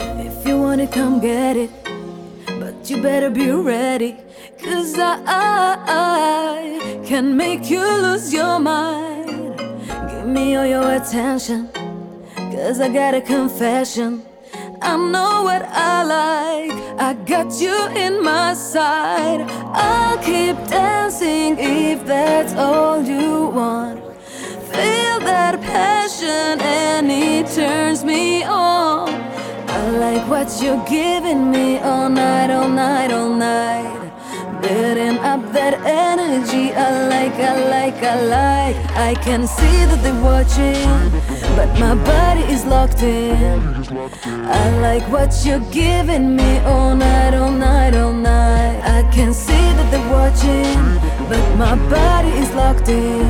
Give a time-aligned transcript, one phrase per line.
[0.00, 1.70] If you wanna come get it.
[2.60, 4.16] But you better be ready.
[4.58, 9.58] Cause I, I can make you lose your mind.
[10.10, 11.68] Give me all your attention.
[12.34, 14.22] Cause I got a confession.
[14.88, 16.72] I know what I like.
[16.98, 19.42] I got you in my side.
[19.74, 24.00] I'll keep dancing if that's all you want.
[24.72, 29.10] Feel that passion and it turns me on.
[29.68, 32.50] I like what you're giving me all night,
[36.38, 38.76] energy, I like, I like, I like.
[38.96, 41.10] I can see that they're watching,
[41.56, 43.60] but my body is locked in.
[44.46, 48.80] I like what you're giving me all night, all night, all night.
[48.84, 50.78] I can see that they're watching,
[51.28, 53.26] but my body is locked in.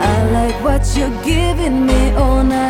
[0.00, 2.67] I like what you're giving me all night,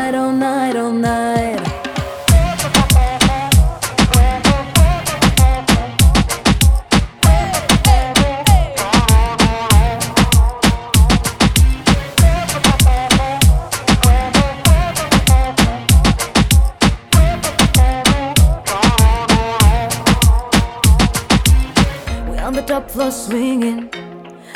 [22.61, 23.89] the top floor swinging.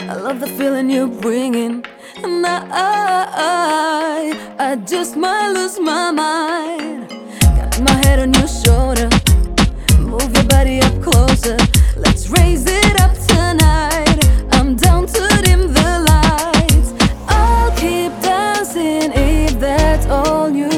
[0.00, 1.84] I love the feeling you're bringing.
[2.16, 2.58] And I,
[3.32, 7.10] I, I just might lose my mind.
[7.56, 9.08] Got my head on your shoulder.
[10.00, 11.56] Move your body up closer.
[11.96, 14.18] Let's raise it up tonight.
[14.50, 16.90] I'm down to dim the lights.
[17.28, 20.71] I'll keep dancing if that's all you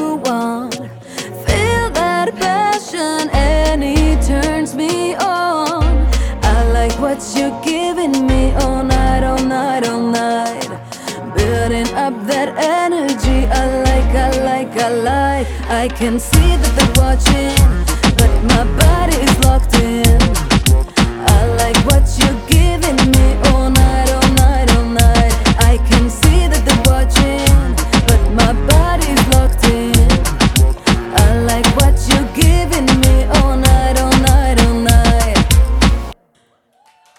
[7.37, 10.67] you're giving me all night, all night, all night.
[11.35, 13.47] Building up that energy.
[13.47, 15.47] I like, I like, I like.
[15.69, 17.55] I can see that they're watching,